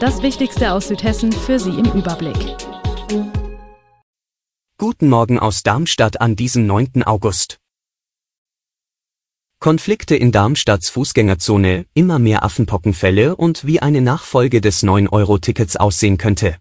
Das 0.00 0.22
Wichtigste 0.22 0.72
aus 0.74 0.86
Südhessen 0.86 1.32
für 1.32 1.58
Sie 1.58 1.70
im 1.70 1.86
Überblick. 1.86 2.36
Guten 4.78 5.08
Morgen 5.08 5.40
aus 5.40 5.64
Darmstadt 5.64 6.20
an 6.20 6.36
diesem 6.36 6.66
9. 6.66 7.02
August. 7.02 7.58
Konflikte 9.58 10.14
in 10.14 10.30
Darmstadts 10.30 10.88
Fußgängerzone, 10.90 11.86
immer 11.94 12.20
mehr 12.20 12.44
Affenpockenfälle 12.44 13.34
und 13.34 13.66
wie 13.66 13.80
eine 13.80 14.00
Nachfolge 14.00 14.60
des 14.60 14.84
9-Euro-Tickets 14.84 15.74
aussehen 15.76 16.16
könnte. 16.16 16.58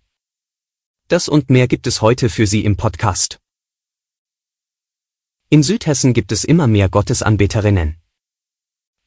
Das 1.08 1.30
und 1.30 1.52
mehr 1.52 1.68
gibt 1.68 1.86
es 1.86 2.02
heute 2.02 2.30
für 2.30 2.48
Sie 2.48 2.66
im 2.66 2.76
Podcast. 2.76 3.38
In 5.50 5.62
Südhessen 5.62 6.14
gibt 6.14 6.32
es 6.32 6.44
immer 6.44 6.66
mehr 6.66 6.90
Gottesanbeterinnen. 6.90 7.98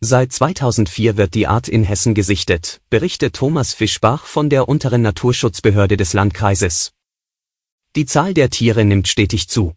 Seit 0.03 0.33
2004 0.33 1.19
wird 1.19 1.35
die 1.35 1.47
Art 1.47 1.69
in 1.69 1.85
Hessen 1.85 2.15
gesichtet, 2.15 2.81
berichtet 2.89 3.37
Thomas 3.37 3.75
Fischbach 3.75 4.25
von 4.25 4.49
der 4.49 4.67
unteren 4.67 5.03
Naturschutzbehörde 5.03 5.99
des 5.99 6.15
Landkreises. 6.15 6.93
Die 7.97 8.07
Zahl 8.07 8.33
der 8.33 8.49
Tiere 8.49 8.87
nimmt 8.87 9.09
stetig 9.09 9.49
zu. 9.49 9.75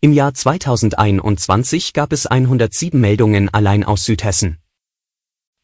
Im 0.00 0.14
Jahr 0.14 0.32
2021 0.32 1.92
gab 1.92 2.14
es 2.14 2.26
107 2.26 2.98
Meldungen 2.98 3.50
allein 3.50 3.84
aus 3.84 4.06
Südhessen. 4.06 4.56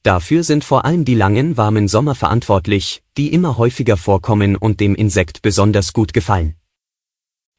Dafür 0.03 0.45
sind 0.45 0.63
vor 0.63 0.85
allem 0.85 1.07
die 1.07 1.15
langen 1.15 1.57
warmen 1.57 1.89
Sommer 1.89 2.15
verantwortlich, 2.15 3.03
die 3.17 3.33
immer 3.33 3.57
häufiger 3.57 3.97
vorkommen 3.97 4.57
und 4.57 4.81
dem 4.81 4.95
Insekt 4.95 5.41
besonders 5.41 5.95
gut 5.95 6.13
gefallen. 6.13 6.57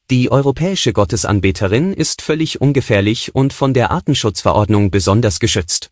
Die 0.10 0.32
europäische 0.32 0.94
Gottesanbeterin 0.94 1.92
ist 1.92 2.22
völlig 2.22 2.62
ungefährlich 2.62 3.36
und 3.36 3.52
von 3.52 3.74
der 3.74 3.92
Artenschutzverordnung 3.92 4.90
besonders 4.90 5.42
geschützt. 5.42 5.92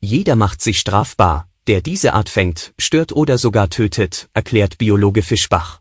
Jeder 0.00 0.36
macht 0.36 0.60
sich 0.60 0.78
strafbar, 0.78 1.48
der 1.66 1.80
diese 1.80 2.12
Art 2.12 2.28
fängt, 2.28 2.74
stört 2.78 3.12
oder 3.12 3.38
sogar 3.38 3.70
tötet, 3.70 4.28
erklärt 4.34 4.76
Biologe 4.76 5.22
Fischbach. 5.22 5.80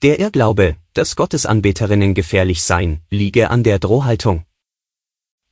Der 0.00 0.20
Irrglaube, 0.20 0.76
dass 0.94 1.16
Gottesanbeterinnen 1.16 2.14
gefährlich 2.14 2.62
seien, 2.62 3.02
liege 3.10 3.50
an 3.50 3.62
der 3.62 3.78
Drohhaltung. 3.78 4.46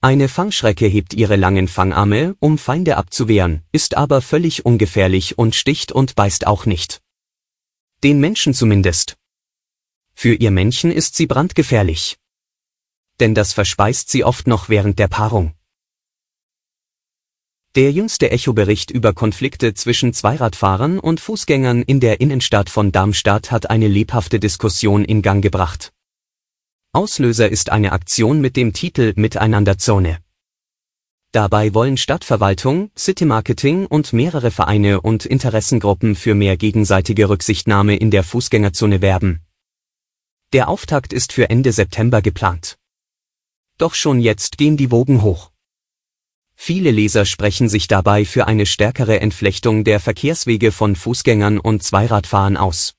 Eine 0.00 0.28
Fangschrecke 0.28 0.86
hebt 0.86 1.12
ihre 1.12 1.36
langen 1.36 1.68
Fangarme, 1.68 2.36
um 2.40 2.56
Feinde 2.56 2.96
abzuwehren, 2.96 3.64
ist 3.70 3.98
aber 3.98 4.22
völlig 4.22 4.64
ungefährlich 4.64 5.36
und 5.36 5.54
sticht 5.54 5.92
und 5.92 6.14
beißt 6.14 6.46
auch 6.46 6.64
nicht. 6.64 7.02
Den 8.02 8.18
Menschen 8.18 8.54
zumindest. 8.54 9.19
Für 10.22 10.34
ihr 10.34 10.50
Männchen 10.50 10.92
ist 10.92 11.16
sie 11.16 11.26
brandgefährlich. 11.26 12.18
Denn 13.20 13.34
das 13.34 13.54
verspeist 13.54 14.10
sie 14.10 14.22
oft 14.22 14.46
noch 14.46 14.68
während 14.68 14.98
der 14.98 15.08
Paarung. 15.08 15.54
Der 17.74 17.90
jüngste 17.90 18.30
Echo-Bericht 18.30 18.90
über 18.90 19.14
Konflikte 19.14 19.72
zwischen 19.72 20.12
Zweiradfahrern 20.12 20.98
und 20.98 21.20
Fußgängern 21.20 21.80
in 21.80 22.00
der 22.00 22.20
Innenstadt 22.20 22.68
von 22.68 22.92
Darmstadt 22.92 23.50
hat 23.50 23.70
eine 23.70 23.88
lebhafte 23.88 24.38
Diskussion 24.38 25.06
in 25.06 25.22
Gang 25.22 25.42
gebracht. 25.42 25.90
Auslöser 26.92 27.48
ist 27.48 27.70
eine 27.70 27.92
Aktion 27.92 28.42
mit 28.42 28.58
dem 28.58 28.74
Titel 28.74 29.14
Miteinanderzone. 29.16 30.18
Dabei 31.32 31.72
wollen 31.72 31.96
Stadtverwaltung, 31.96 32.90
City 32.94 33.24
Marketing 33.24 33.86
und 33.86 34.12
mehrere 34.12 34.50
Vereine 34.50 35.00
und 35.00 35.24
Interessengruppen 35.24 36.14
für 36.14 36.34
mehr 36.34 36.58
gegenseitige 36.58 37.30
Rücksichtnahme 37.30 37.96
in 37.96 38.10
der 38.10 38.22
Fußgängerzone 38.22 39.00
werben. 39.00 39.46
Der 40.52 40.68
Auftakt 40.68 41.12
ist 41.12 41.32
für 41.32 41.48
Ende 41.48 41.70
September 41.70 42.22
geplant. 42.22 42.76
Doch 43.78 43.94
schon 43.94 44.18
jetzt 44.18 44.58
gehen 44.58 44.76
die 44.76 44.90
Wogen 44.90 45.22
hoch. 45.22 45.52
Viele 46.56 46.90
Leser 46.90 47.24
sprechen 47.24 47.68
sich 47.68 47.86
dabei 47.86 48.24
für 48.24 48.48
eine 48.48 48.66
stärkere 48.66 49.20
Entflechtung 49.20 49.84
der 49.84 50.00
Verkehrswege 50.00 50.72
von 50.72 50.96
Fußgängern 50.96 51.60
und 51.60 51.84
Zweiradfahrern 51.84 52.56
aus. 52.56 52.94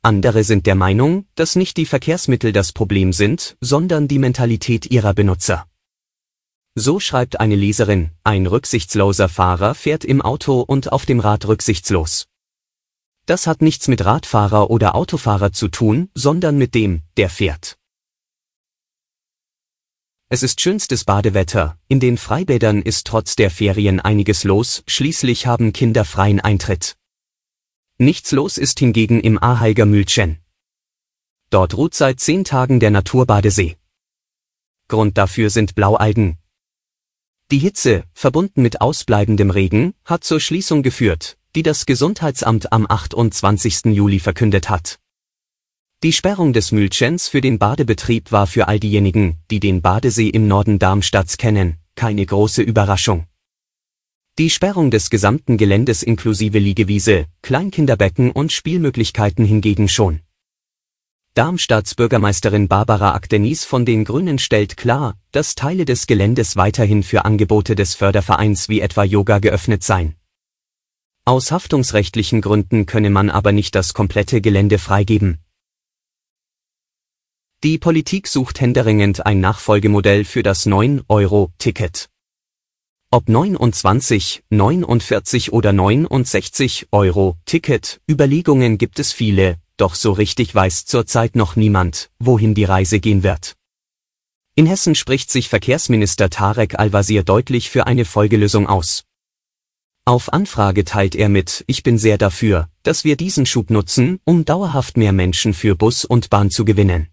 Andere 0.00 0.44
sind 0.44 0.64
der 0.64 0.76
Meinung, 0.76 1.26
dass 1.34 1.56
nicht 1.56 1.76
die 1.76 1.84
Verkehrsmittel 1.84 2.52
das 2.52 2.72
Problem 2.72 3.12
sind, 3.12 3.58
sondern 3.60 4.08
die 4.08 4.18
Mentalität 4.18 4.86
ihrer 4.86 5.12
Benutzer. 5.12 5.66
So 6.74 7.00
schreibt 7.00 7.38
eine 7.38 7.54
Leserin, 7.54 8.12
ein 8.24 8.46
rücksichtsloser 8.46 9.28
Fahrer 9.28 9.74
fährt 9.74 10.06
im 10.06 10.22
Auto 10.22 10.62
und 10.62 10.90
auf 10.90 11.04
dem 11.04 11.20
Rad 11.20 11.46
rücksichtslos. 11.46 12.28
Das 13.26 13.48
hat 13.48 13.60
nichts 13.60 13.88
mit 13.88 14.04
Radfahrer 14.04 14.70
oder 14.70 14.94
Autofahrer 14.94 15.52
zu 15.52 15.66
tun, 15.66 16.10
sondern 16.14 16.56
mit 16.58 16.74
dem, 16.76 17.02
der 17.16 17.28
fährt. 17.28 17.76
Es 20.28 20.44
ist 20.44 20.60
schönstes 20.60 21.04
Badewetter, 21.04 21.78
in 21.88 22.00
den 22.00 22.18
Freibädern 22.18 22.82
ist 22.82 23.06
trotz 23.06 23.36
der 23.36 23.50
Ferien 23.50 24.00
einiges 24.00 24.44
los, 24.44 24.84
schließlich 24.86 25.46
haben 25.46 25.72
Kinder 25.72 26.04
freien 26.04 26.40
Eintritt. 26.40 26.96
Nichts 27.98 28.30
los 28.30 28.58
ist 28.58 28.78
hingegen 28.78 29.20
im 29.20 29.42
Aheiger 29.42 29.86
Mühlchen. 29.86 30.38
Dort 31.50 31.76
ruht 31.76 31.94
seit 31.94 32.20
zehn 32.20 32.44
Tagen 32.44 32.78
der 32.80 32.90
Naturbadesee. 32.90 33.76
Grund 34.88 35.18
dafür 35.18 35.50
sind 35.50 35.74
Blaualgen. 35.74 36.38
Die 37.52 37.58
Hitze, 37.58 38.04
verbunden 38.12 38.62
mit 38.62 38.80
ausbleibendem 38.80 39.50
Regen, 39.50 39.94
hat 40.04 40.24
zur 40.24 40.40
Schließung 40.40 40.82
geführt, 40.82 41.38
die 41.56 41.62
das 41.62 41.86
Gesundheitsamt 41.86 42.70
am 42.70 42.84
28. 42.86 43.86
Juli 43.86 44.20
verkündet 44.20 44.68
hat. 44.68 44.98
Die 46.02 46.12
Sperrung 46.12 46.52
des 46.52 46.70
Mühlchens 46.70 47.28
für 47.28 47.40
den 47.40 47.58
Badebetrieb 47.58 48.30
war 48.30 48.46
für 48.46 48.68
all 48.68 48.78
diejenigen, 48.78 49.38
die 49.50 49.58
den 49.58 49.80
Badesee 49.80 50.28
im 50.28 50.48
Norden 50.48 50.78
Darmstadts 50.78 51.38
kennen, 51.38 51.78
keine 51.94 52.26
große 52.26 52.60
Überraschung. 52.60 53.26
Die 54.38 54.50
Sperrung 54.50 54.90
des 54.90 55.08
gesamten 55.08 55.56
Geländes 55.56 56.02
inklusive 56.02 56.58
Liegewiese, 56.58 57.24
Kleinkinderbecken 57.40 58.32
und 58.32 58.52
Spielmöglichkeiten 58.52 59.46
hingegen 59.46 59.88
schon. 59.88 60.20
Darmstadts 61.32 61.94
Bürgermeisterin 61.94 62.68
Barbara 62.68 63.14
Akdenis 63.14 63.64
von 63.64 63.86
den 63.86 64.04
Grünen 64.04 64.38
stellt 64.38 64.76
klar, 64.76 65.14
dass 65.32 65.54
Teile 65.54 65.86
des 65.86 66.06
Geländes 66.06 66.56
weiterhin 66.56 67.02
für 67.02 67.24
Angebote 67.24 67.74
des 67.74 67.94
Fördervereins 67.94 68.68
wie 68.68 68.82
etwa 68.82 69.04
Yoga 69.04 69.38
geöffnet 69.38 69.82
seien. 69.82 70.16
Aus 71.28 71.50
haftungsrechtlichen 71.50 72.40
Gründen 72.40 72.86
könne 72.86 73.10
man 73.10 73.30
aber 73.30 73.50
nicht 73.50 73.74
das 73.74 73.94
komplette 73.94 74.40
Gelände 74.40 74.78
freigeben. 74.78 75.38
Die 77.64 77.78
Politik 77.78 78.28
sucht 78.28 78.60
händeringend 78.60 79.26
ein 79.26 79.40
Nachfolgemodell 79.40 80.24
für 80.24 80.44
das 80.44 80.68
9-Euro-Ticket. 80.68 82.08
Ob 83.10 83.28
29, 83.28 84.44
49 84.50 85.52
oder 85.52 85.72
69 85.72 86.86
Euro 86.92 87.36
Ticket, 87.44 88.00
Überlegungen 88.08 88.78
gibt 88.78 89.00
es 89.00 89.12
viele, 89.12 89.56
doch 89.76 89.96
so 89.96 90.12
richtig 90.12 90.54
weiß 90.54 90.84
zurzeit 90.84 91.34
noch 91.34 91.56
niemand, 91.56 92.08
wohin 92.20 92.54
die 92.54 92.62
Reise 92.62 93.00
gehen 93.00 93.24
wird. 93.24 93.56
In 94.54 94.66
Hessen 94.66 94.94
spricht 94.94 95.32
sich 95.32 95.48
Verkehrsminister 95.48 96.30
Tarek 96.30 96.78
Al-Wazir 96.78 97.24
deutlich 97.24 97.68
für 97.68 97.88
eine 97.88 98.04
Folgelösung 98.04 98.68
aus. 98.68 99.05
Auf 100.08 100.32
Anfrage 100.32 100.84
teilt 100.84 101.16
er 101.16 101.28
mit, 101.28 101.64
ich 101.66 101.82
bin 101.82 101.98
sehr 101.98 102.16
dafür, 102.16 102.68
dass 102.84 103.02
wir 103.02 103.16
diesen 103.16 103.44
Schub 103.44 103.70
nutzen, 103.70 104.20
um 104.22 104.44
dauerhaft 104.44 104.96
mehr 104.96 105.12
Menschen 105.12 105.52
für 105.52 105.74
Bus 105.74 106.04
und 106.04 106.30
Bahn 106.30 106.48
zu 106.48 106.64
gewinnen. 106.64 107.08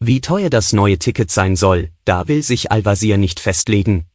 Wie 0.00 0.22
teuer 0.22 0.48
das 0.48 0.72
neue 0.72 0.98
Ticket 0.98 1.30
sein 1.30 1.56
soll, 1.56 1.90
da 2.06 2.26
will 2.26 2.42
sich 2.42 2.72
Al-Wazir 2.72 3.18
nicht 3.18 3.38
festlegen. 3.38 4.06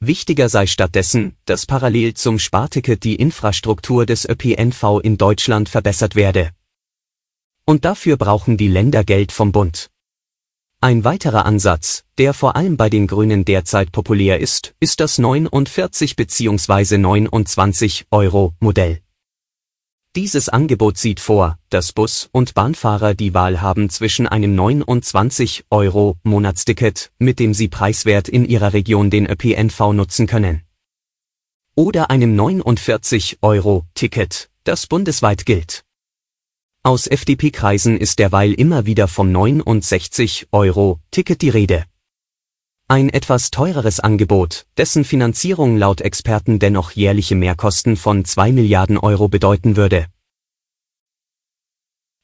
Wichtiger 0.00 0.48
sei 0.48 0.66
stattdessen, 0.66 1.36
dass 1.44 1.66
parallel 1.66 2.14
zum 2.14 2.40
Sparticket 2.40 3.04
die 3.04 3.14
Infrastruktur 3.14 4.04
des 4.04 4.28
ÖPNV 4.28 4.98
in 5.04 5.18
Deutschland 5.18 5.68
verbessert 5.68 6.16
werde. 6.16 6.50
Und 7.64 7.84
dafür 7.84 8.16
brauchen 8.16 8.56
die 8.56 8.68
Länder 8.68 9.04
Geld 9.04 9.30
vom 9.30 9.52
Bund. 9.52 9.88
Ein 10.86 11.02
weiterer 11.02 11.46
Ansatz, 11.46 12.04
der 12.16 12.32
vor 12.32 12.54
allem 12.54 12.76
bei 12.76 12.88
den 12.88 13.08
Grünen 13.08 13.44
derzeit 13.44 13.90
populär 13.90 14.38
ist, 14.38 14.76
ist 14.78 15.00
das 15.00 15.18
49 15.18 16.14
bzw. 16.14 16.98
29 16.98 18.06
Euro 18.12 18.54
Modell. 18.60 19.00
Dieses 20.14 20.48
Angebot 20.48 20.96
sieht 20.96 21.18
vor, 21.18 21.58
dass 21.70 21.92
Bus- 21.92 22.28
und 22.30 22.54
Bahnfahrer 22.54 23.14
die 23.14 23.34
Wahl 23.34 23.60
haben 23.60 23.90
zwischen 23.90 24.28
einem 24.28 24.54
29 24.54 25.64
Euro 25.70 26.18
Monatsticket, 26.22 27.10
mit 27.18 27.40
dem 27.40 27.52
sie 27.52 27.66
preiswert 27.66 28.28
in 28.28 28.44
ihrer 28.44 28.72
Region 28.72 29.10
den 29.10 29.26
ÖPNV 29.26 29.92
nutzen 29.92 30.28
können, 30.28 30.62
oder 31.74 32.10
einem 32.10 32.36
49 32.36 33.38
Euro 33.42 33.86
Ticket, 33.94 34.50
das 34.62 34.86
bundesweit 34.86 35.46
gilt. 35.46 35.85
Aus 36.86 37.08
FDP-Kreisen 37.08 37.98
ist 37.98 38.20
derweil 38.20 38.52
immer 38.52 38.86
wieder 38.86 39.08
vom 39.08 39.32
69 39.32 40.46
Euro 40.52 41.00
Ticket 41.10 41.42
die 41.42 41.48
Rede. 41.48 41.84
Ein 42.86 43.08
etwas 43.08 43.50
teureres 43.50 43.98
Angebot, 43.98 44.66
dessen 44.76 45.04
Finanzierung 45.04 45.76
laut 45.76 46.00
Experten 46.00 46.60
dennoch 46.60 46.92
jährliche 46.92 47.34
Mehrkosten 47.34 47.96
von 47.96 48.24
2 48.24 48.52
Milliarden 48.52 48.98
Euro 48.98 49.26
bedeuten 49.26 49.74
würde. 49.74 50.06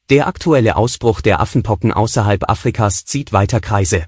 Der 0.09 0.27
aktuelle 0.27 0.77
Ausbruch 0.77 1.19
der 1.19 1.41
Affenpocken 1.41 1.91
außerhalb 1.91 2.49
Afrikas 2.49 3.03
zieht 3.03 3.33
weiter 3.33 3.59
Kreise. 3.59 4.05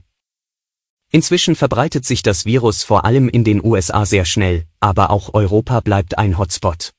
Inzwischen 1.11 1.57
verbreitet 1.57 2.05
sich 2.05 2.23
das 2.23 2.45
Virus 2.45 2.81
vor 2.81 3.03
allem 3.03 3.27
in 3.27 3.43
den 3.43 3.61
USA 3.61 4.05
sehr 4.05 4.23
schnell, 4.23 4.67
aber 4.79 5.09
auch 5.09 5.33
Europa 5.33 5.81
bleibt 5.81 6.17
ein 6.17 6.37
Hotspot. 6.37 6.94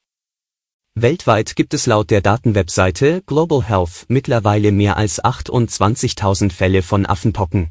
Weltweit 0.98 1.56
gibt 1.56 1.74
es 1.74 1.84
laut 1.84 2.10
der 2.10 2.22
Datenwebseite 2.22 3.22
Global 3.26 3.62
Health 3.62 4.06
mittlerweile 4.08 4.72
mehr 4.72 4.96
als 4.96 5.22
28.000 5.22 6.50
Fälle 6.50 6.80
von 6.80 7.04
Affenpocken. 7.04 7.68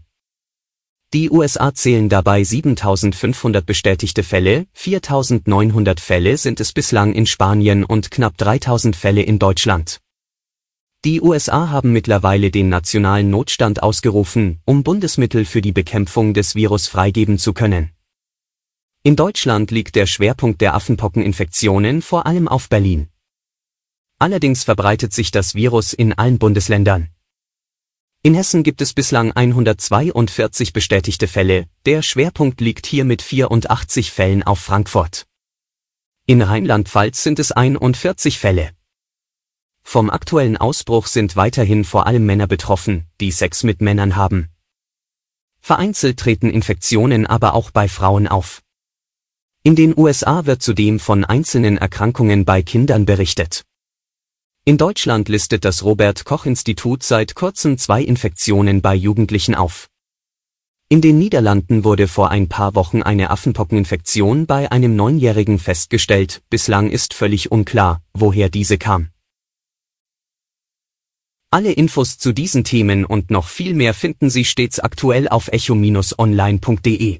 Die 1.11 1.31
USA 1.31 1.73
zählen 1.73 2.07
dabei 2.07 2.43
7.500 2.43 3.61
bestätigte 3.61 4.21
Fälle, 4.21 4.67
4.900 4.77 5.99
Fälle 5.99 6.37
sind 6.37 6.59
es 6.59 6.71
bislang 6.71 7.13
in 7.13 7.25
Spanien 7.25 7.83
und 7.83 8.11
knapp 8.11 8.35
3.000 8.37 8.93
Fälle 8.93 9.23
in 9.23 9.39
Deutschland. 9.39 10.01
Die 11.03 11.19
USA 11.19 11.71
haben 11.71 11.93
mittlerweile 11.93 12.51
den 12.51 12.69
nationalen 12.69 13.31
Notstand 13.31 13.81
ausgerufen, 13.81 14.61
um 14.65 14.83
Bundesmittel 14.83 15.45
für 15.45 15.63
die 15.63 15.71
Bekämpfung 15.71 16.35
des 16.35 16.53
Virus 16.53 16.87
freigeben 16.87 17.39
zu 17.39 17.53
können. 17.53 17.89
In 19.01 19.15
Deutschland 19.15 19.71
liegt 19.71 19.95
der 19.95 20.05
Schwerpunkt 20.05 20.61
der 20.61 20.75
Affenpockeninfektionen 20.75 22.03
vor 22.03 22.27
allem 22.27 22.47
auf 22.47 22.69
Berlin. 22.69 23.09
Allerdings 24.17 24.63
verbreitet 24.63 25.13
sich 25.13 25.31
das 25.31 25.55
Virus 25.55 25.93
in 25.93 26.13
allen 26.13 26.39
Bundesländern. 26.39 27.09
In 28.23 28.33
Hessen 28.33 28.63
gibt 28.63 28.81
es 28.81 28.93
bislang 28.93 29.31
142 29.33 30.73
bestätigte 30.73 31.27
Fälle, 31.27 31.67
der 31.85 32.01
Schwerpunkt 32.01 32.59
liegt 32.59 32.87
hier 32.87 33.05
mit 33.05 33.21
84 33.21 34.11
Fällen 34.11 34.41
auf 34.41 34.59
Frankfurt. 34.59 35.27
In 36.25 36.41
Rheinland-Pfalz 36.41 37.21
sind 37.21 37.37
es 37.37 37.51
41 37.51 38.39
Fälle. 38.39 38.71
Vom 39.83 40.09
aktuellen 40.09 40.57
Ausbruch 40.57 41.05
sind 41.05 41.35
weiterhin 41.35 41.83
vor 41.83 42.07
allem 42.07 42.25
Männer 42.25 42.47
betroffen, 42.47 43.05
die 43.21 43.29
Sex 43.29 43.61
mit 43.61 43.81
Männern 43.81 44.15
haben. 44.15 44.49
Vereinzelt 45.59 46.17
treten 46.17 46.49
Infektionen 46.49 47.27
aber 47.27 47.53
auch 47.53 47.69
bei 47.69 47.87
Frauen 47.87 48.27
auf. 48.27 48.63
In 49.61 49.75
den 49.75 49.95
USA 49.95 50.45
wird 50.47 50.63
zudem 50.63 50.99
von 50.99 51.25
einzelnen 51.25 51.77
Erkrankungen 51.77 52.45
bei 52.45 52.63
Kindern 52.63 53.05
berichtet. 53.05 53.64
In 54.67 54.79
Deutschland 54.79 55.29
listet 55.29 55.63
das 55.63 55.83
Robert 55.83 56.25
Koch 56.25 56.47
Institut 56.47 57.03
seit 57.03 57.35
kurzem 57.35 57.77
zwei 57.77 58.01
Infektionen 58.01 58.81
bei 58.81 58.95
Jugendlichen 58.95 59.53
auf. 59.53 59.91
In 60.89 61.01
den 61.01 61.19
Niederlanden 61.19 61.83
wurde 61.83 62.07
vor 62.07 62.31
ein 62.31 62.49
paar 62.49 62.73
Wochen 62.73 63.03
eine 63.03 63.29
Affenpockeninfektion 63.29 64.47
bei 64.47 64.71
einem 64.71 64.95
Neunjährigen 64.95 65.59
festgestellt, 65.59 66.41
bislang 66.49 66.89
ist 66.89 67.13
völlig 67.13 67.51
unklar, 67.51 68.01
woher 68.15 68.49
diese 68.49 68.79
kam. 68.79 69.09
Alle 71.51 71.71
Infos 71.71 72.17
zu 72.17 72.33
diesen 72.33 72.63
Themen 72.63 73.05
und 73.05 73.29
noch 73.29 73.47
viel 73.47 73.75
mehr 73.75 73.93
finden 73.93 74.31
Sie 74.31 74.45
stets 74.45 74.79
aktuell 74.79 75.29
auf 75.29 75.47
echo-online.de. 75.49 77.19